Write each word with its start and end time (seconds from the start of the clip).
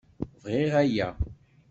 Bɣiɣ 0.43 0.73
aya. 0.81 1.09